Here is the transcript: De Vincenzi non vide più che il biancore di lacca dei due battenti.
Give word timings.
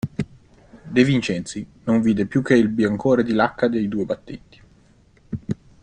De 0.91 1.03
Vincenzi 1.03 1.63
non 1.83 2.01
vide 2.01 2.25
più 2.25 2.41
che 2.41 2.55
il 2.55 2.69
biancore 2.69 3.21
di 3.23 3.33
lacca 3.33 3.67
dei 3.67 3.87
due 3.87 4.03
battenti. 4.03 4.61